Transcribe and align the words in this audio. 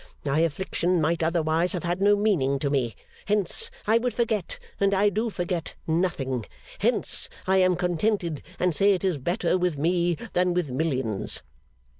My 0.25 0.39
affliction 0.39 0.99
might 0.99 1.21
otherwise 1.21 1.73
have 1.73 1.83
had 1.83 2.01
no 2.01 2.15
meaning 2.15 2.57
to 2.57 2.71
me. 2.71 2.95
Hence 3.27 3.69
I 3.85 3.99
would 3.99 4.15
forget, 4.15 4.57
and 4.79 4.95
I 4.95 5.09
do 5.09 5.29
forget, 5.29 5.75
nothing. 5.85 6.43
Hence 6.79 7.29
I 7.45 7.57
am 7.57 7.75
contented, 7.75 8.41
and 8.57 8.73
say 8.73 8.93
it 8.93 9.03
is 9.03 9.19
better 9.19 9.59
with 9.59 9.77
me 9.77 10.15
than 10.33 10.55
with 10.55 10.71
millions. 10.71 11.43